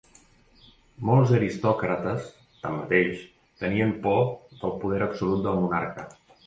Molts 1.09 1.33
aristòcrates, 1.39 2.25
tanmateix, 2.65 3.23
tenien 3.65 3.97
por 4.09 4.21
del 4.65 4.77
poder 4.85 5.07
absolut 5.11 5.49
del 5.51 5.67
monarca. 5.67 6.13